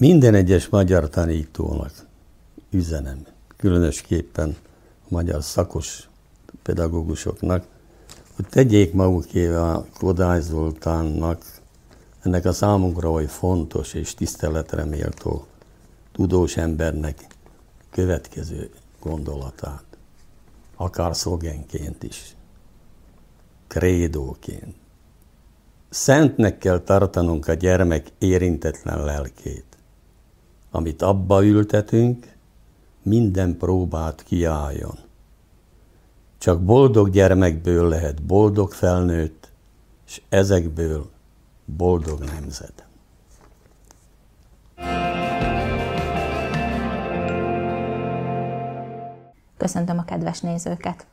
Minden 0.00 0.34
egyes 0.34 0.68
magyar 0.68 1.08
tanítónak 1.08 1.92
üzenem, 2.70 3.26
különösképpen 3.56 4.56
a 5.02 5.06
magyar 5.08 5.42
szakos 5.42 6.08
pedagógusoknak, 6.62 7.66
hogy 8.36 8.46
tegyék 8.46 8.92
magukével 8.92 9.86
Kodály 9.98 10.40
Zoltánnak, 10.40 11.44
ennek 12.22 12.44
a 12.44 12.52
számunkra 12.52 13.10
oly 13.10 13.26
fontos 13.26 13.94
és 13.94 14.14
tiszteletre 14.14 14.84
méltó 14.84 15.46
tudós 16.12 16.56
embernek 16.56 17.26
következő 17.90 18.70
gondolatát, 19.00 19.84
akár 20.76 21.16
szlogenként 21.16 22.02
is, 22.02 22.36
krédóként. 23.66 24.74
Szentnek 25.90 26.58
kell 26.58 26.78
tartanunk 26.78 27.48
a 27.48 27.54
gyermek 27.54 28.06
érintetlen 28.18 29.04
lelkét. 29.04 29.69
Amit 30.70 31.02
abba 31.02 31.44
ültetünk, 31.44 32.36
minden 33.02 33.56
próbát 33.56 34.22
kiálljon. 34.22 34.98
Csak 36.38 36.64
boldog 36.64 37.10
gyermekből 37.10 37.88
lehet 37.88 38.22
boldog 38.22 38.72
felnőtt, 38.72 39.52
és 40.06 40.22
ezekből 40.28 41.10
boldog 41.64 42.18
nemzet. 42.24 42.84
Köszöntöm 49.56 49.98
a 49.98 50.04
kedves 50.04 50.40
nézőket! 50.40 51.06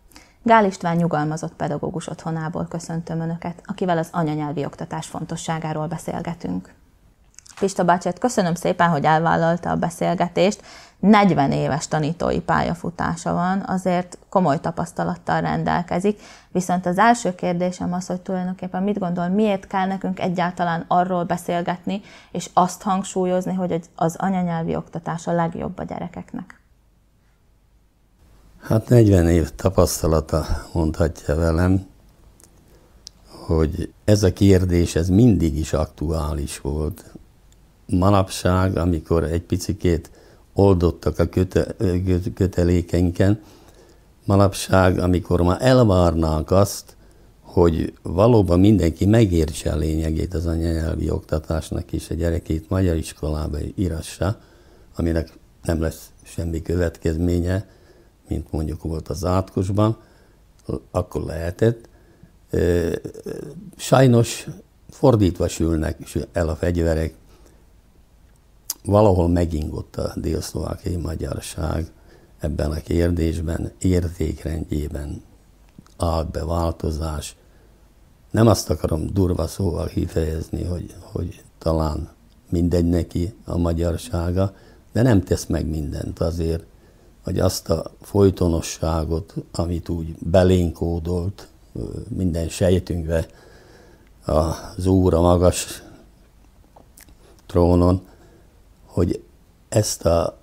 Gál 0.43 0.65
István 0.65 0.95
nyugalmazott 0.95 1.53
pedagógus 1.53 2.07
otthonából 2.07 2.65
köszöntöm 2.69 3.19
Önöket, 3.19 3.61
akivel 3.65 3.97
az 3.97 4.09
anyanyelvi 4.11 4.65
oktatás 4.65 5.07
fontosságáról 5.07 5.87
beszélgetünk. 5.87 6.73
Pista 7.59 7.83
bácsát, 7.83 8.19
köszönöm 8.19 8.55
szépen, 8.55 8.89
hogy 8.89 9.03
elvállalta 9.03 9.69
a 9.69 9.75
beszélgetést. 9.75 10.61
40 10.99 11.51
éves 11.51 11.87
tanítói 11.87 12.39
pályafutása 12.39 13.33
van, 13.33 13.63
azért 13.67 14.17
komoly 14.29 14.59
tapasztalattal 14.59 15.41
rendelkezik. 15.41 16.19
Viszont 16.51 16.85
az 16.85 16.97
első 16.97 17.35
kérdésem 17.35 17.93
az, 17.93 18.07
hogy 18.07 18.21
tulajdonképpen 18.21 18.83
mit 18.83 18.99
gondol, 18.99 19.27
miért 19.27 19.67
kell 19.67 19.87
nekünk 19.87 20.19
egyáltalán 20.19 20.85
arról 20.87 21.23
beszélgetni, 21.23 22.01
és 22.31 22.49
azt 22.53 22.81
hangsúlyozni, 22.81 23.53
hogy 23.53 23.89
az 23.95 24.15
anyanyelvi 24.17 24.75
oktatás 24.75 25.27
a 25.27 25.33
legjobb 25.33 25.77
a 25.77 25.83
gyerekeknek? 25.83 26.61
Hát 28.61 28.89
40 28.89 29.29
év 29.29 29.49
tapasztalata 29.55 30.45
mondhatja 30.73 31.35
velem, 31.35 31.85
hogy 33.45 33.93
ez 34.05 34.23
a 34.23 34.33
kérdés 34.33 34.95
ez 34.95 35.09
mindig 35.09 35.57
is 35.57 35.73
aktuális 35.73 36.59
volt. 36.59 37.16
Manapság, 37.89 38.77
amikor 38.77 39.23
egy 39.23 39.41
picikét 39.41 40.09
oldottak 40.53 41.19
a 41.19 41.25
köte, 41.25 41.75
kötelékenken, 42.33 43.41
manapság, 44.25 44.99
amikor 44.99 45.41
már 45.41 45.57
elvárnánk 45.61 46.51
azt, 46.51 46.95
hogy 47.41 47.93
valóban 48.01 48.59
mindenki 48.59 49.05
megértse 49.05 49.71
a 49.71 49.77
lényegét 49.77 50.33
az 50.33 50.45
anyanyelvi 50.45 51.09
oktatásnak, 51.09 51.91
és 51.91 52.09
a 52.09 52.13
gyerekét 52.13 52.69
magyar 52.69 52.95
iskolába 52.95 53.57
írassa, 53.75 54.39
aminek 54.95 55.33
nem 55.63 55.81
lesz 55.81 56.09
semmi 56.23 56.61
következménye, 56.61 57.67
mint 58.27 58.51
mondjuk 58.51 58.83
volt 58.83 59.07
az 59.07 59.25
átkosban, 59.25 59.97
akkor 60.91 61.23
lehetett. 61.23 61.89
Sajnos 63.75 64.47
fordítva 64.89 65.47
sülnek 65.47 65.97
el 66.31 66.49
a 66.49 66.55
fegyverek, 66.55 67.13
valahol 68.87 69.27
megingott 69.27 69.95
a 69.95 70.13
délszlovákiai 70.15 70.95
magyarság 70.95 71.91
ebben 72.39 72.71
a 72.71 72.75
kérdésben, 72.75 73.71
értékrendjében 73.79 75.21
állt 75.97 76.31
be 76.31 76.45
változás. 76.45 77.35
Nem 78.31 78.47
azt 78.47 78.69
akarom 78.69 79.13
durva 79.13 79.47
szóval 79.47 79.87
kifejezni, 79.87 80.63
hogy, 80.63 80.95
hogy 81.01 81.43
talán 81.57 82.09
mindegy 82.49 82.85
neki 82.85 83.33
a 83.45 83.57
magyarsága, 83.57 84.53
de 84.91 85.01
nem 85.01 85.23
tesz 85.23 85.45
meg 85.45 85.65
mindent 85.65 86.19
azért, 86.19 86.63
hogy 87.23 87.39
azt 87.39 87.69
a 87.69 87.91
folytonosságot, 88.01 89.33
amit 89.51 89.89
úgy 89.89 90.15
belénkódolt 90.19 91.47
minden 92.09 92.49
sejtünkbe 92.49 93.27
az 94.25 94.85
Úr 94.85 95.13
a 95.13 95.21
magas 95.21 95.83
trónon, 97.45 98.01
hogy 98.97 99.23
ezt 99.69 100.05
a 100.05 100.37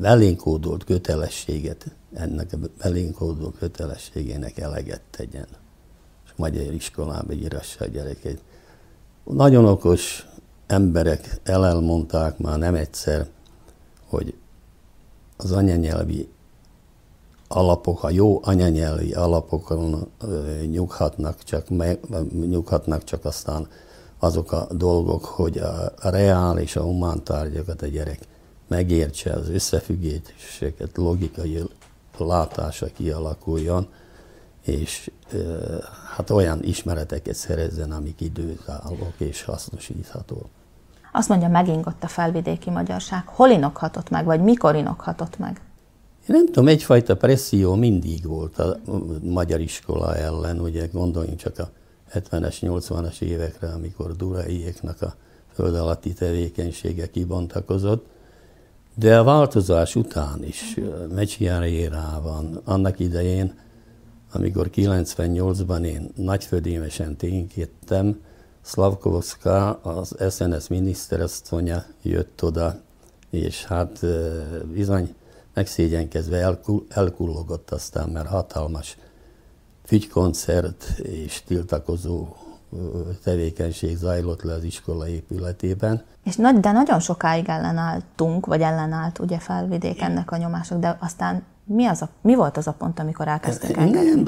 belénkódolt 0.00 0.84
kötelességet, 0.84 1.86
ennek 2.14 2.52
a 2.52 2.56
belénkódolt 2.78 3.58
kötelességének 3.58 4.58
eleget 4.58 5.00
tegyen. 5.10 5.46
És 6.24 6.30
magyar 6.36 6.72
iskolába 6.72 7.32
írassa 7.32 7.84
a 7.84 7.88
gyerekét. 7.88 8.40
Nagyon 9.24 9.64
okos 9.64 10.26
emberek 10.66 11.40
elelmondták 11.42 12.38
már 12.38 12.58
nem 12.58 12.74
egyszer, 12.74 13.28
hogy 14.08 14.34
az 15.36 15.52
anyanyelvi 15.52 16.28
alapok, 17.48 18.02
a 18.02 18.10
jó 18.10 18.40
anyanyelvi 18.42 19.12
alapokon 19.12 20.10
nyughatnak 20.70 21.42
csak, 21.42 21.68
meg, 21.68 21.98
nyughatnak 22.32 23.04
csak 23.04 23.24
aztán 23.24 23.68
azok 24.18 24.52
a 24.52 24.66
dolgok, 24.70 25.24
hogy 25.24 25.58
a, 25.58 25.92
reál 26.00 26.58
és 26.58 26.76
a 26.76 26.82
humán 26.82 27.24
tárgyakat 27.24 27.82
a 27.82 27.86
gyerek 27.86 28.18
megértse, 28.68 29.32
az 29.32 29.48
összefüggéseket, 29.48 30.96
logikai 30.96 31.62
látása 32.18 32.86
kialakuljon, 32.86 33.88
és 34.64 35.10
hát 36.16 36.30
olyan 36.30 36.62
ismereteket 36.62 37.34
szerezzen, 37.34 37.92
amik 37.92 38.20
időtállók 38.20 39.14
és 39.16 39.42
hasznosíthatók. 39.42 40.46
Azt 41.12 41.28
mondja, 41.28 41.48
megingott 41.48 42.02
a 42.02 42.08
felvidéki 42.08 42.70
magyarság. 42.70 43.26
Hol 43.26 43.48
inokhatott 43.48 44.10
meg, 44.10 44.24
vagy 44.24 44.40
mikor 44.40 44.74
inokhatott 44.74 45.38
meg? 45.38 45.60
Én 46.28 46.36
nem 46.36 46.46
tudom, 46.46 46.68
egyfajta 46.68 47.16
presszió 47.16 47.74
mindig 47.74 48.26
volt 48.26 48.58
a 48.58 48.76
magyar 49.22 49.60
iskola 49.60 50.16
ellen, 50.16 50.60
ugye 50.60 50.86
gondoljunk 50.92 51.38
csak 51.38 51.58
a 51.58 51.70
70-es, 52.14 52.56
80-as 52.60 53.20
évekre, 53.20 53.68
amikor 53.68 54.16
Duraiéknak 54.16 55.02
a 55.02 55.14
föld 55.52 55.74
alatti 55.74 56.12
tevékenysége 56.12 57.10
kibontakozott, 57.10 58.06
de 58.94 59.18
a 59.18 59.24
változás 59.24 59.96
után 59.96 60.44
is, 60.44 60.80
Mecsiári 61.14 61.72
érában, 61.72 62.60
annak 62.64 62.98
idején, 62.98 63.54
amikor 64.32 64.70
98-ban 64.74 65.84
én 65.84 66.10
nagyfödémesen 66.16 67.16
ténykedtem, 67.16 68.20
Slavkovska, 68.64 69.70
az 69.70 70.16
SNS 70.30 70.68
miniszterasszonya 70.68 71.84
jött 72.02 72.42
oda, 72.42 72.80
és 73.30 73.64
hát 73.64 74.06
bizony 74.72 75.14
megszégyenkezve 75.54 76.58
elkullogott 76.88 77.70
aztán, 77.70 78.08
mert 78.08 78.26
hatalmas 78.26 78.96
fügykoncert 79.84 80.98
és 81.02 81.42
tiltakozó 81.46 82.26
tevékenység 83.22 83.96
zajlott 83.96 84.42
le 84.42 84.52
az 84.52 84.64
iskola 84.64 85.08
épületében. 85.08 86.02
És 86.24 86.36
nagy, 86.36 86.60
de 86.60 86.72
nagyon 86.72 87.00
sokáig 87.00 87.48
ellenálltunk, 87.48 88.46
vagy 88.46 88.60
ellenállt 88.60 89.18
ugye 89.18 89.38
felvidék 89.38 90.00
ennek 90.00 90.30
a 90.30 90.36
nyomások, 90.36 90.78
de 90.78 90.98
aztán 91.00 91.42
mi, 91.64 91.86
az 91.86 92.02
a, 92.02 92.08
mi 92.20 92.34
volt 92.34 92.56
az 92.56 92.66
a 92.66 92.72
pont, 92.72 92.98
amikor 92.98 93.28
elkezdtek 93.28 93.76
engedni? 93.76 94.22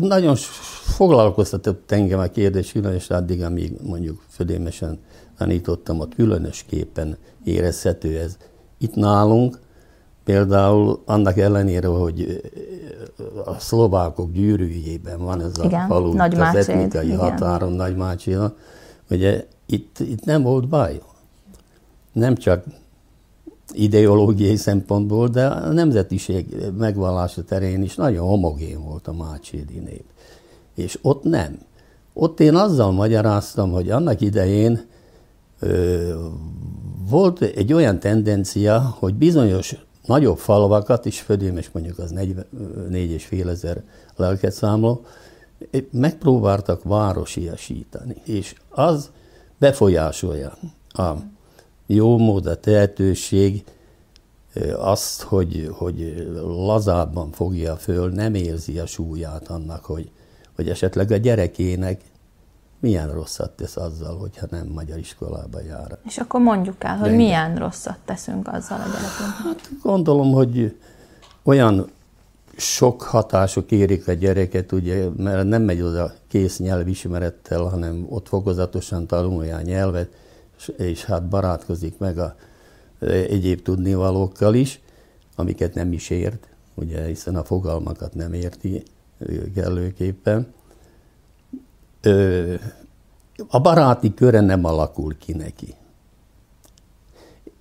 Nagyon 0.00 0.36
foglalkoztatott 0.82 1.90
engem 1.90 2.18
a 2.18 2.26
kérdés, 2.26 2.74
és 2.74 3.10
addig, 3.10 3.42
amíg 3.42 3.72
mondjuk 3.82 4.22
födémesen 4.28 4.98
tanítottam, 5.38 6.00
ott 6.00 6.14
különösképpen 6.14 7.16
érezhető 7.44 8.18
ez. 8.18 8.36
Itt 8.78 8.94
nálunk 8.94 9.58
például 10.24 11.02
annak 11.04 11.38
ellenére, 11.38 11.86
hogy 11.86 12.40
a 13.44 13.58
szlovákok 13.58 14.32
gyűrűjében 14.32 15.24
van 15.24 15.40
ez 15.40 15.58
a 15.58 15.64
igen, 15.64 15.86
falu, 15.86 16.12
Nagy 16.12 16.38
az 16.38 16.68
etnikai 16.68 17.06
igen. 17.06 17.18
határon 17.18 17.72
Nagymácséna, 17.72 18.54
ugye 19.10 19.46
itt, 19.66 19.98
itt 19.98 20.24
nem 20.24 20.42
volt 20.42 20.68
baj. 20.68 21.00
Nem 22.12 22.34
csak 22.34 22.64
ideológiai 23.72 24.56
szempontból, 24.56 25.28
de 25.28 25.46
a 25.46 25.72
nemzetiség 25.72 26.56
megvallása 26.78 27.44
terén 27.44 27.82
is 27.82 27.94
nagyon 27.94 28.26
homogén 28.26 28.84
volt 28.84 29.08
a 29.08 29.12
mácsédi 29.12 29.78
nép. 29.78 30.04
És 30.74 30.98
ott 31.02 31.22
nem. 31.22 31.58
Ott 32.12 32.40
én 32.40 32.54
azzal 32.54 32.92
magyaráztam, 32.92 33.70
hogy 33.70 33.90
annak 33.90 34.20
idején 34.20 34.80
ö, 35.58 36.14
volt 37.08 37.42
egy 37.42 37.72
olyan 37.72 37.98
tendencia, 37.98 38.96
hogy 38.98 39.14
bizonyos 39.14 39.76
nagyobb 40.10 40.38
falvakat 40.38 41.04
is, 41.04 41.20
födémes 41.20 41.70
mondjuk 41.70 41.98
az 41.98 42.10
4 42.88 43.10
és 43.10 43.24
fél 43.24 43.48
ezer 43.48 43.82
lelket 44.16 44.52
számló, 44.52 45.04
megpróbáltak 45.90 46.82
városiasítani, 46.82 48.14
és 48.24 48.54
az 48.68 49.10
befolyásolja 49.58 50.56
a 50.88 51.10
jó 51.86 52.18
mód, 52.18 52.46
a 52.46 52.60
tehetőség 52.60 53.64
azt, 54.76 55.22
hogy, 55.22 55.70
hogy 55.72 56.28
lazábban 56.42 57.32
fogja 57.32 57.76
föl, 57.76 58.10
nem 58.10 58.34
érzi 58.34 58.78
a 58.78 58.86
súlyát 58.86 59.48
annak, 59.48 59.84
hogy, 59.84 60.10
hogy 60.56 60.68
esetleg 60.68 61.10
a 61.10 61.16
gyerekének 61.16 62.00
milyen 62.80 63.12
rosszat 63.12 63.50
tesz 63.50 63.76
azzal, 63.76 64.18
hogyha 64.18 64.46
nem 64.50 64.66
magyar 64.66 64.98
iskolába 64.98 65.60
jár. 65.60 65.98
És 66.06 66.18
akkor 66.18 66.40
mondjuk 66.40 66.84
el, 66.84 66.96
hogy 66.96 67.10
De 67.10 67.16
milyen 67.16 67.56
rosszat 67.56 67.98
teszünk 68.04 68.48
azzal 68.48 68.78
a 68.78 68.84
gyerekünknek. 68.84 69.44
Hát 69.44 69.70
gondolom, 69.82 70.32
hogy 70.32 70.76
olyan 71.42 71.90
sok 72.56 73.02
hatások 73.02 73.70
érik 73.70 74.08
a 74.08 74.12
gyereket, 74.12 74.72
ugye, 74.72 75.08
mert 75.16 75.48
nem 75.48 75.62
megy 75.62 75.80
oda 75.80 76.12
kész 76.28 76.58
nyelvismerettel, 76.58 77.62
hanem 77.62 78.06
ott 78.08 78.28
fokozatosan 78.28 79.06
tanulja 79.06 79.56
a 79.56 79.60
nyelvet, 79.60 80.08
és, 80.58 80.72
és 80.76 81.04
hát 81.04 81.28
barátkozik 81.28 81.98
meg 81.98 82.18
a 82.18 82.34
e, 83.00 83.06
egyéb 83.06 83.62
tudnivalókkal 83.62 84.54
is, 84.54 84.80
amiket 85.36 85.74
nem 85.74 85.92
is 85.92 86.10
ért, 86.10 86.48
ugye, 86.74 87.04
hiszen 87.04 87.36
a 87.36 87.44
fogalmakat 87.44 88.14
nem 88.14 88.32
érti 88.32 88.82
kellőképpen. 89.54 90.46
A 93.48 93.60
baráti 93.60 94.14
köre 94.14 94.40
nem 94.40 94.64
alakul 94.64 95.16
ki 95.18 95.32
neki. 95.32 95.74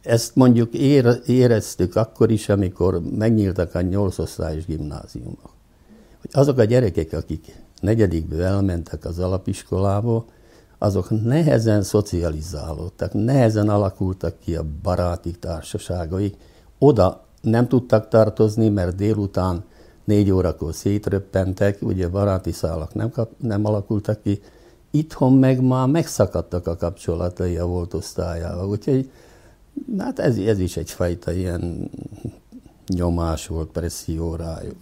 Ezt 0.02 0.36
mondjuk 0.36 0.74
éreztük 1.26 1.96
akkor 1.96 2.32
is, 2.32 2.50
amikor 2.50 3.02
megnyíltak 3.02 3.76
a 3.76 3.82
nyolcosztályos 3.82 4.66
gimnáziumok. 4.66 5.54
Hogy 6.22 6.30
azok 6.34 6.58
a 6.58 6.64
gyerekek, 6.64 7.14
akik 7.14 7.56
negyedikből 7.82 8.44
elmentek 8.44 9.06
az 9.06 9.20
alapiskolába, 9.20 10.26
azok 10.78 11.24
nehezen 11.24 11.84
szocializálódtak, 11.84 13.14
nehezen 13.14 13.70
alakultak 13.70 14.40
ki 14.40 14.56
a 14.56 14.66
baráti 14.84 15.32
társaságaik. 15.32 16.36
Oda 16.78 17.26
nem 17.42 17.68
tudtak 17.68 18.08
tartozni, 18.08 18.70
mert 18.70 18.96
délután 18.96 19.64
négy 20.10 20.32
órakor 20.32 20.74
szétröppentek, 20.74 21.78
ugye 21.82 22.10
baráti 22.10 22.52
szálak 22.52 22.94
nem, 22.94 23.10
kap, 23.10 23.32
nem 23.38 23.66
alakultak 23.66 24.22
ki. 24.22 24.42
Itthon 24.92 25.34
meg 25.34 25.62
már 25.62 25.88
megszakadtak 25.88 26.68
a 26.68 26.76
kapcsolatai 26.76 27.58
a 27.58 27.66
volt 27.66 27.94
osztályával, 27.94 28.70
úgyhogy 28.70 29.12
Hát 30.00 30.20
ez, 30.20 30.38
ez 30.38 30.60
is 30.60 30.78
egyfajta 30.78 31.32
ilyen 31.32 31.90
nyomás 32.88 33.48
volt, 33.48 33.70
presszió 33.70 34.36
rájuk. 34.36 34.78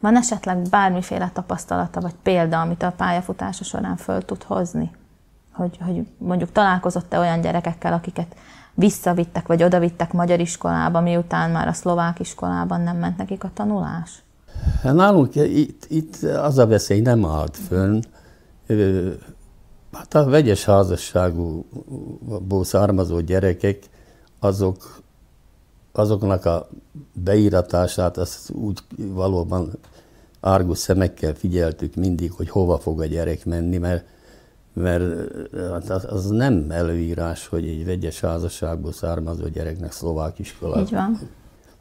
Van 0.00 0.16
esetleg 0.16 0.62
bármiféle 0.62 1.30
tapasztalata 1.34 2.00
vagy 2.00 2.14
példa, 2.22 2.60
amit 2.60 2.82
a 2.82 2.92
pályafutása 2.96 3.64
során 3.64 3.96
föl 3.96 4.24
tud 4.24 4.42
hozni? 4.42 4.90
Hogy, 5.52 5.78
hogy 5.80 6.06
mondjuk 6.18 6.52
találkozott-e 6.52 7.18
olyan 7.18 7.40
gyerekekkel, 7.40 7.92
akiket 7.92 8.36
visszavittek, 8.76 9.46
vagy 9.46 9.62
odavittek 9.62 10.12
magyar 10.12 10.40
iskolába, 10.40 11.00
miután 11.00 11.50
már 11.50 11.68
a 11.68 11.72
szlovák 11.72 12.20
iskolában 12.20 12.80
nem 12.80 12.96
ment 12.96 13.16
nekik 13.16 13.44
a 13.44 13.50
tanulás? 13.54 14.22
Hát 14.82 14.94
nálunk 14.94 15.34
itt, 15.34 15.86
itt 15.88 16.22
az 16.22 16.58
a 16.58 16.66
veszély 16.66 17.00
nem 17.00 17.24
állt 17.24 17.56
fönn. 17.56 18.00
Hát 19.92 20.14
a 20.14 20.24
vegyes 20.24 20.64
házasságúból 20.64 22.64
származó 22.64 23.20
gyerekek, 23.20 23.78
azok, 24.38 25.02
azoknak 25.92 26.44
a 26.44 26.68
beíratását, 27.12 28.16
azt 28.16 28.50
úgy 28.50 28.78
valóban 28.96 29.70
árgus 30.40 30.78
szemekkel 30.78 31.34
figyeltük 31.34 31.94
mindig, 31.94 32.32
hogy 32.32 32.50
hova 32.50 32.78
fog 32.78 33.00
a 33.00 33.04
gyerek 33.04 33.44
menni, 33.44 33.78
mert, 33.78 34.04
mert 34.80 35.04
hát 35.70 36.04
az, 36.04 36.26
nem 36.26 36.66
előírás, 36.68 37.46
hogy 37.46 37.68
egy 37.68 37.84
vegyes 37.84 38.20
házasságból 38.20 38.92
származó 38.92 39.48
gyereknek 39.48 39.92
szlovák 39.92 40.38
iskola. 40.38 40.80
Így 40.80 40.90
van. 40.90 41.18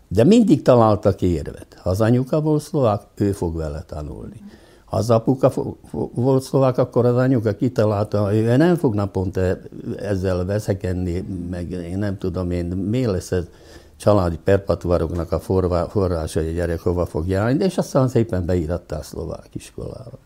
De 0.07 0.24
mindig 0.24 0.62
találtak 0.62 1.21
érvet. 1.21 1.80
Ha 1.81 1.89
az 1.89 2.01
anyuka 2.01 2.42
volt 2.42 2.62
szlovák, 2.62 3.01
ő 3.15 3.31
fog 3.31 3.56
vele 3.56 3.83
tanulni. 3.88 4.42
Ha 4.86 4.97
az 4.97 5.09
apuka 5.09 5.51
volt 6.13 6.44
szlovák, 6.44 6.77
akkor 6.77 7.06
az 7.06 7.15
anyuka 7.15 7.56
kitalálta, 7.56 8.33
ő 8.36 8.56
nem 8.56 8.75
fog 8.75 8.94
naponta 8.94 9.41
ezzel 9.98 10.45
veszekedni, 10.45 11.25
meg 11.50 11.71
én 11.71 11.98
nem 11.98 12.18
tudom 12.18 12.51
én, 12.51 12.65
mi 12.65 13.06
lesz 13.06 13.31
ez 13.31 13.45
családi 13.98 14.39
perpatvaroknak 14.44 15.31
a 15.31 15.39
forrása, 15.89 16.39
hogy 16.39 16.50
a 16.50 16.53
gyerek 16.53 16.80
hova 16.80 17.06
fog 17.06 17.27
járni, 17.27 17.63
és 17.63 17.77
aztán 17.77 18.07
szépen 18.07 18.45
beíratta 18.45 18.95
a 18.95 19.01
szlovák 19.01 19.50
iskolába. 19.56 20.18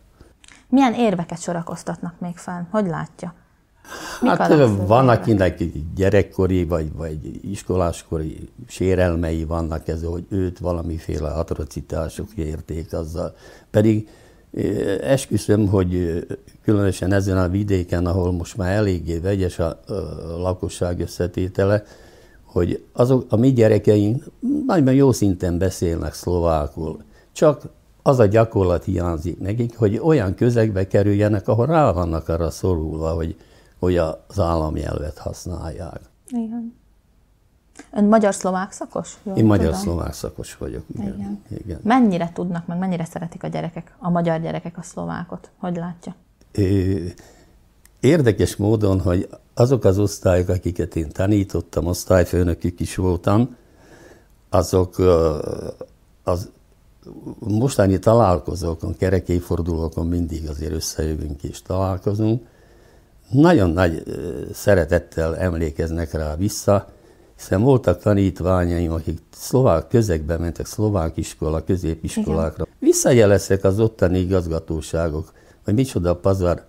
Milyen 0.70 0.94
érveket 0.94 1.40
sorakoztatnak 1.40 2.14
még 2.18 2.36
fel? 2.36 2.68
Hogy 2.70 2.86
látja? 2.86 3.34
Mik 4.20 4.30
hát 4.30 4.86
van, 4.86 5.08
akinek 5.08 5.62
gyerekkori 5.94 6.64
vagy, 6.64 6.92
vagy 6.92 7.50
iskoláskori 7.50 8.48
sérelmei 8.68 9.44
vannak 9.44 9.88
ez, 9.88 10.02
hogy 10.02 10.26
őt 10.28 10.58
valamiféle 10.58 11.28
atrocitások 11.28 12.28
érték 12.34 12.92
azzal. 12.92 13.34
Pedig 13.70 14.08
Esküszöm, 15.02 15.68
hogy 15.68 16.24
különösen 16.62 17.12
ezen 17.12 17.38
a 17.38 17.48
vidéken, 17.48 18.06
ahol 18.06 18.32
most 18.32 18.56
már 18.56 18.76
eléggé 18.76 19.18
vegyes 19.18 19.58
a, 19.58 19.80
lakosság 20.38 21.00
összetétele, 21.00 21.82
hogy 22.44 22.84
azok 22.92 23.26
a 23.28 23.36
mi 23.36 23.52
gyerekeink 23.52 24.24
nagyon 24.66 24.94
jó 24.94 25.12
szinten 25.12 25.58
beszélnek 25.58 26.14
szlovákul. 26.14 27.02
Csak 27.32 27.62
az 28.02 28.18
a 28.18 28.26
gyakorlat 28.26 28.84
hiányzik 28.84 29.38
nekik, 29.38 29.76
hogy 29.76 29.98
olyan 29.98 30.34
közegbe 30.34 30.86
kerüljenek, 30.86 31.48
ahol 31.48 31.66
rá 31.66 31.92
vannak 31.92 32.28
arra 32.28 32.50
szorulva, 32.50 33.10
hogy, 33.12 33.36
hogy 33.78 33.96
az 33.96 34.38
államnyelvet 34.38 35.18
használják. 35.18 36.00
Igen. 36.28 36.78
Ön 37.92 38.04
magyar-szlovák 38.04 38.72
szakos? 38.72 39.18
Jól 39.22 39.36
Én 39.36 39.44
magyar-szlovák 39.44 40.12
szakos 40.12 40.56
vagyok. 40.56 40.84
Igen. 40.94 41.14
Igen. 41.14 41.42
igen. 41.64 41.80
Mennyire 41.82 42.30
tudnak, 42.34 42.66
meg 42.66 42.78
mennyire 42.78 43.04
szeretik 43.04 43.42
a 43.42 43.46
gyerekek, 43.46 43.94
a 43.98 44.10
magyar 44.10 44.40
gyerekek 44.40 44.78
a 44.78 44.82
szlovákot? 44.82 45.50
Hogy 45.58 45.76
látja? 45.76 46.14
Érdekes 48.00 48.56
módon, 48.56 49.00
hogy 49.00 49.28
azok 49.54 49.84
az 49.84 49.98
osztályok, 49.98 50.48
akiket 50.48 50.96
én 50.96 51.08
tanítottam, 51.08 51.86
osztályfőnökük 51.86 52.80
is 52.80 52.96
voltam, 52.96 53.56
azok 54.48 54.98
az 56.22 56.50
mostani 57.38 57.98
találkozókon, 57.98 58.96
kerekéfordulókon 58.96 60.06
mindig 60.06 60.48
azért 60.48 60.72
összejövünk 60.72 61.42
és 61.42 61.62
találkozunk. 61.62 62.42
Nagyon 63.30 63.70
nagy 63.70 64.02
szeretettel 64.52 65.36
emlékeznek 65.36 66.12
rá 66.12 66.36
vissza, 66.36 66.88
hiszen 67.36 67.62
voltak 67.62 68.00
tanítványaim, 68.00 68.92
akik 68.92 69.18
szlovák 69.36 69.88
közegbe 69.88 70.38
mentek, 70.38 70.66
szlovák 70.66 71.16
iskola, 71.16 71.64
középiskolákra. 71.64 72.62
Igen. 72.62 72.76
Visszajeleztek 72.78 73.64
az 73.64 73.80
ottani 73.80 74.18
igazgatóságok, 74.18 75.32
hogy 75.64 75.74
micsoda 75.74 76.16
pazar 76.16 76.64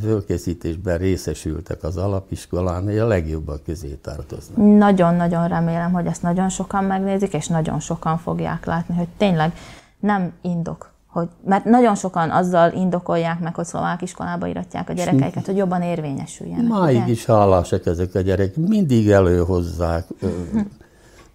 fölkészítésben 0.00 0.98
részesültek 0.98 1.82
az 1.82 1.96
alapiskolán, 1.96 2.84
hogy 2.84 2.98
a 2.98 3.06
legjobbak 3.06 3.62
közé 3.64 3.98
tartoznak. 4.02 4.78
Nagyon-nagyon 4.78 5.48
remélem, 5.48 5.92
hogy 5.92 6.06
ezt 6.06 6.22
nagyon 6.22 6.48
sokan 6.48 6.84
megnézik, 6.84 7.32
és 7.32 7.46
nagyon 7.46 7.80
sokan 7.80 8.18
fogják 8.18 8.64
látni, 8.64 8.96
hogy 8.96 9.08
tényleg 9.16 9.52
nem 10.00 10.32
indok 10.42 10.92
hogy, 11.14 11.28
mert 11.44 11.64
nagyon 11.64 11.94
sokan 11.94 12.30
azzal 12.30 12.72
indokolják 12.72 13.40
meg, 13.40 13.54
hogy 13.54 13.64
szlovák 13.64 14.02
iskolába 14.02 14.46
iratják 14.46 14.88
a 14.88 14.92
gyerekeiket, 14.92 15.46
hogy 15.46 15.56
jobban 15.56 15.82
érvényesüljenek. 15.82 16.68
Máig 16.68 17.02
ugye? 17.02 17.12
is 17.12 17.24
hálásak 17.24 17.86
ezek 17.86 18.14
a 18.14 18.20
gyerekek, 18.20 18.56
mindig 18.56 19.10
előhozzák, 19.10 20.06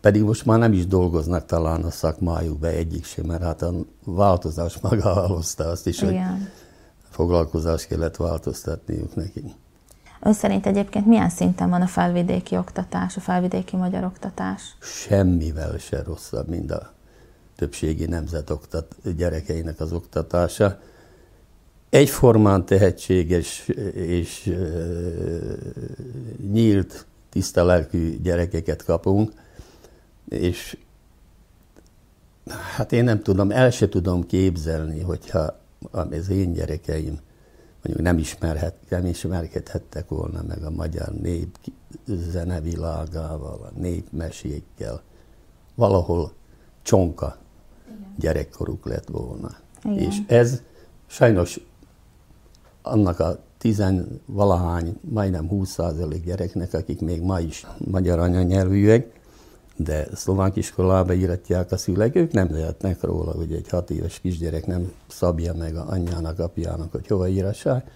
pedig 0.01 0.24
most 0.24 0.46
már 0.46 0.60
nem 0.60 0.74
is 0.74 0.88
dolgoznak 0.88 1.46
talán 1.46 1.84
a 1.84 1.89
szakmájukba 1.89 2.67
egyik 2.67 3.05
sem, 3.05 3.25
mert 3.25 3.43
hát 3.43 3.62
a 3.62 3.72
változás 4.05 4.79
maga 4.79 5.27
hozta 5.27 5.63
azt 5.63 5.88
is, 5.88 6.01
Igen. 6.01 6.29
hogy 6.29 6.39
foglalkozást 7.19 7.88
kellett 7.88 8.15
változtatniuk 8.15 9.15
nekik. 9.15 9.45
Ön 10.21 10.33
szerint 10.33 10.65
egyébként 10.65 11.05
milyen 11.05 11.29
szinten 11.29 11.69
van 11.69 11.81
a 11.81 11.88
felvidéki 11.88 12.57
oktatás, 12.57 13.17
a 13.17 13.19
felvidéki 13.19 13.75
magyar 13.75 14.03
oktatás? 14.03 14.61
Semmivel 14.81 15.77
se 15.77 16.03
rosszabb, 16.03 16.47
mint 16.47 16.71
a 16.71 16.93
többségi 17.55 18.05
nemzet 18.05 18.49
oktat, 18.49 18.95
gyerekeinek 19.17 19.79
az 19.79 19.93
oktatása. 19.93 20.79
Egyformán 21.89 22.65
tehetséges 22.65 23.67
és 23.93 24.55
nyílt, 26.51 27.05
tiszta 27.29 27.63
lelkű 27.63 28.21
gyerekeket 28.21 28.83
kapunk, 28.83 29.31
és 30.29 30.77
hát 32.75 32.91
én 32.91 33.03
nem 33.03 33.21
tudom, 33.21 33.51
el 33.51 33.71
se 33.71 33.89
tudom 33.89 34.25
képzelni, 34.25 35.01
hogyha 35.01 35.59
az 35.91 36.29
én 36.29 36.53
gyerekeim 36.53 37.19
mondjuk 37.83 38.05
nem, 38.05 38.17
ismerhet, 38.17 38.75
nem 38.89 39.05
ismerkedhettek 39.05 40.09
volna 40.09 40.41
meg 40.48 40.63
a 40.63 40.69
magyar 40.69 41.12
nép 41.21 41.57
zenevilágával, 42.05 43.62
a 43.62 43.79
népmesékkel, 43.79 45.01
valahol 45.75 46.31
csonka 46.81 47.38
gyerekkoruk 48.17 48.86
lett 48.86 49.07
volna. 49.07 49.50
Igen. 49.83 49.98
És 49.98 50.17
ez 50.27 50.62
sajnos 51.05 51.59
annak 52.81 53.19
a 53.19 53.39
tizenvalahány, 53.57 55.00
majdnem 55.01 55.48
20 55.48 55.77
gyereknek, 56.24 56.74
akik 56.74 57.01
még 57.01 57.21
ma 57.21 57.39
is 57.39 57.65
magyar 57.77 58.19
anyanyelvűek, 58.19 59.18
de 59.83 60.07
szlovák 60.13 60.55
iskolába 60.55 61.13
íratják 61.13 61.71
a 61.71 61.77
szülek, 61.77 62.15
ők 62.15 62.31
nem 62.31 62.48
lehetnek 62.51 63.01
róla, 63.01 63.31
hogy 63.31 63.53
egy 63.53 63.69
hat 63.69 63.89
éves 63.89 64.19
kisgyerek 64.19 64.65
nem 64.65 64.91
szabja 65.07 65.53
meg 65.53 65.75
a 65.75 65.86
anyjának, 65.89 66.39
apjának, 66.39 66.91
hogy 66.91 67.07
hova 67.07 67.27
írassák, 67.27 67.91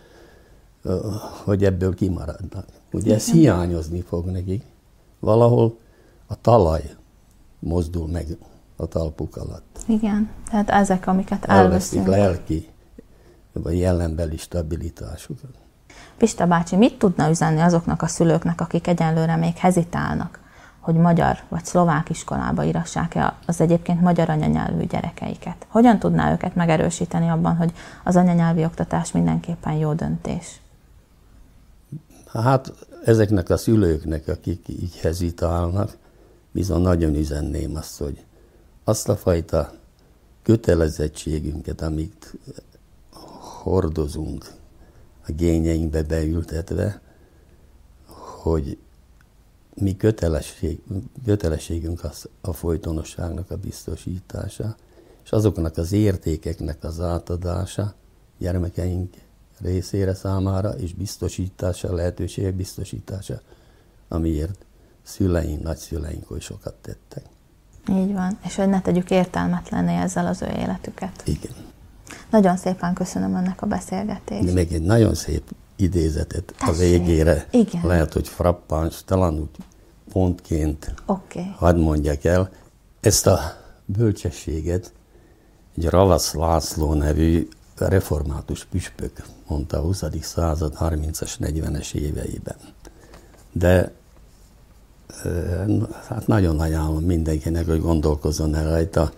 hogy 1.43 1.63
ebből 1.63 1.95
kimaradnak. 1.95 2.65
Ugye 2.91 3.13
ez 3.15 3.31
hiányozni 3.31 4.01
fog 4.01 4.25
nekik. 4.25 4.63
Valahol 5.19 5.77
a 6.27 6.41
talaj 6.41 6.95
mozdul 7.59 8.07
meg 8.07 8.27
a 8.75 8.85
talpuk 8.85 9.35
alatt. 9.35 9.79
Igen, 9.87 10.29
tehát 10.49 10.69
ezek, 10.69 11.07
amiket 11.07 11.45
elveszünk. 11.45 12.07
lelki, 12.07 12.69
vagy 13.53 13.77
jelenbeli 13.77 14.37
stabilitásukat. 14.37 15.51
Pista 16.17 16.47
bácsi 16.47 16.75
mit 16.75 16.97
tudna 16.97 17.29
üzenni 17.29 17.59
azoknak 17.59 18.01
a 18.01 18.07
szülőknek, 18.07 18.61
akik 18.61 18.87
egyenlőre 18.87 19.35
még 19.35 19.55
hezitálnak, 19.55 20.42
hogy 20.83 20.95
magyar 20.95 21.37
vagy 21.49 21.65
szlovák 21.65 22.09
iskolába 22.09 22.63
írassák-e 22.63 23.35
az 23.45 23.61
egyébként 23.61 24.01
magyar 24.01 24.29
anyanyelvű 24.29 24.85
gyerekeiket? 24.85 25.65
Hogyan 25.67 25.99
tudná 25.99 26.31
őket 26.31 26.55
megerősíteni 26.55 27.27
abban, 27.27 27.55
hogy 27.55 27.73
az 28.03 28.15
anyanyelvi 28.15 28.63
oktatás 28.63 29.11
mindenképpen 29.11 29.73
jó 29.73 29.93
döntés? 29.93 30.61
Hát 32.33 32.73
ezeknek 33.05 33.49
a 33.49 33.57
szülőknek, 33.57 34.27
akik 34.27 34.67
így 34.67 34.99
hezitálnak, 34.99 35.97
bizony 36.51 36.81
nagyon 36.81 37.15
üzenném 37.15 37.75
azt, 37.75 37.97
hogy 37.97 38.23
azt 38.83 39.09
a 39.09 39.15
fajta 39.15 39.71
kötelezettségünket, 40.41 41.81
amit 41.81 42.33
hordozunk 43.63 44.51
a 45.27 45.31
gényeinkbe 45.31 46.03
beültetve, 46.03 47.01
hogy 48.41 48.77
mi 49.75 49.97
kötelesség, 49.97 50.81
kötelességünk 51.25 52.03
az 52.03 52.29
a 52.41 52.53
folytonosságnak 52.53 53.51
a 53.51 53.57
biztosítása, 53.57 54.75
és 55.23 55.31
azoknak 55.31 55.77
az 55.77 55.91
értékeknek 55.91 56.83
az 56.83 56.99
átadása 56.99 57.93
gyermekeink 58.37 59.13
részére 59.61 60.13
számára, 60.13 60.69
és 60.69 60.93
biztosítása, 60.93 61.93
lehetőségek 61.93 62.53
biztosítása, 62.53 63.41
amiért 64.07 64.65
szüleink, 65.03 65.63
nagyszüleink 65.63 66.31
oly 66.31 66.39
sokat 66.39 66.73
tettek. 66.81 67.23
Így 67.89 68.13
van, 68.13 68.37
és 68.45 68.55
hogy 68.55 68.69
ne 68.69 68.81
tegyük 68.81 69.09
értelmetlenné 69.09 69.95
ezzel 69.95 70.27
az 70.27 70.41
ő 70.41 70.47
életüket. 70.47 71.23
Igen. 71.25 71.51
Nagyon 72.29 72.57
szépen 72.57 72.93
köszönöm 72.93 73.35
önnek 73.35 73.61
a 73.61 73.65
beszélgetést. 73.65 74.53
Még 74.53 74.73
egy 74.73 74.81
nagyon 74.81 75.15
szép 75.15 75.55
idézetet 75.83 76.53
Tessék. 76.57 76.73
a 76.73 76.77
végére. 76.77 77.47
Igen. 77.51 77.81
Lehet, 77.83 78.13
hogy 78.13 78.27
frappáns, 78.27 79.03
talán 79.05 79.33
úgy 79.39 79.49
pontként 80.11 80.93
okay. 81.05 81.53
hadd 81.55 81.77
mondjak 81.77 82.23
el. 82.23 82.49
Ezt 82.99 83.27
a 83.27 83.39
bölcsességet 83.85 84.93
egy 85.77 85.85
Ravasz 85.85 86.33
László 86.33 86.93
nevű 86.93 87.47
református 87.77 88.65
püspök 88.65 89.11
mondta 89.47 89.77
a 89.77 89.81
20. 89.81 90.03
század 90.21 90.75
30-as, 90.79 91.31
40-es 91.39 91.93
éveiben. 91.93 92.55
De 93.51 93.91
hát 96.07 96.27
nagyon 96.27 96.59
ajánlom 96.59 97.03
mindenkinek, 97.03 97.65
hogy 97.65 97.81
gondolkozzon 97.81 98.55
el 98.55 98.69
rajta, 98.69 99.11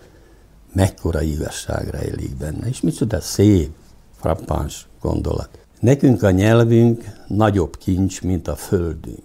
mekkora 0.72 1.22
igazság 1.22 1.88
rejlik 1.88 2.36
benne. 2.36 2.66
És 2.66 2.80
micsoda 2.80 3.20
szép, 3.20 3.74
frappáns 4.16 4.86
gondolat. 5.00 5.58
Nekünk 5.80 6.22
a 6.22 6.30
nyelvünk 6.30 7.04
nagyobb 7.26 7.76
kincs, 7.76 8.22
mint 8.22 8.48
a 8.48 8.56
földünk, 8.56 9.24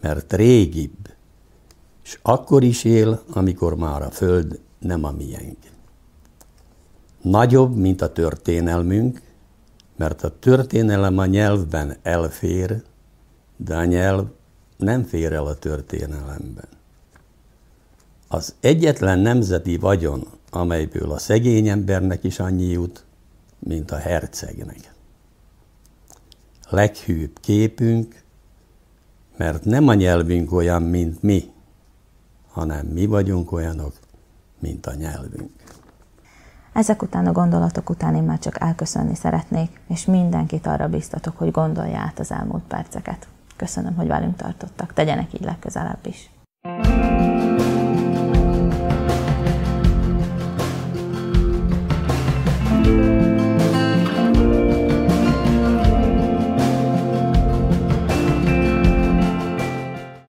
mert 0.00 0.32
régibb, 0.32 1.08
és 2.04 2.18
akkor 2.22 2.64
is 2.64 2.84
él, 2.84 3.22
amikor 3.30 3.76
már 3.76 4.02
a 4.02 4.10
föld 4.10 4.60
nem 4.78 5.04
a 5.04 5.10
miénk. 5.10 5.58
Nagyobb, 7.22 7.76
mint 7.76 8.02
a 8.02 8.12
történelmünk, 8.12 9.22
mert 9.96 10.24
a 10.24 10.38
történelem 10.38 11.18
a 11.18 11.26
nyelvben 11.26 11.96
elfér, 12.02 12.82
de 13.56 13.76
a 13.76 13.84
nyelv 13.84 14.26
nem 14.76 15.04
fér 15.04 15.32
el 15.32 15.46
a 15.46 15.54
történelemben. 15.54 16.68
Az 18.28 18.54
egyetlen 18.60 19.18
nemzeti 19.18 19.76
vagyon, 19.76 20.26
amelyből 20.50 21.10
a 21.10 21.18
szegény 21.18 21.68
embernek 21.68 22.24
is 22.24 22.38
annyi 22.38 22.66
jut, 22.66 23.04
mint 23.58 23.90
a 23.90 23.96
hercegnek. 23.96 24.89
Leghűbb 26.70 27.40
képünk, 27.40 28.22
mert 29.36 29.64
nem 29.64 29.88
a 29.88 29.94
nyelvünk 29.94 30.52
olyan, 30.52 30.82
mint 30.82 31.22
mi, 31.22 31.52
hanem 32.48 32.86
mi 32.86 33.06
vagyunk 33.06 33.52
olyanok, 33.52 33.92
mint 34.58 34.86
a 34.86 34.94
nyelvünk. 34.94 35.50
Ezek 36.72 37.02
után 37.02 37.26
a 37.26 37.32
gondolatok 37.32 37.90
után 37.90 38.14
én 38.14 38.22
már 38.22 38.38
csak 38.38 38.60
elköszönni 38.60 39.14
szeretnék, 39.14 39.80
és 39.88 40.04
mindenkit 40.04 40.66
arra 40.66 40.88
biztatok, 40.88 41.38
hogy 41.38 41.50
gondolja 41.50 41.98
át 41.98 42.18
az 42.18 42.30
elmúlt 42.30 42.62
perceket. 42.62 43.28
Köszönöm, 43.56 43.94
hogy 43.94 44.06
velünk 44.06 44.36
tartottak. 44.36 44.92
Tegyenek 44.92 45.34
így 45.34 45.44
legközelebb 45.44 46.06
is. 46.06 46.30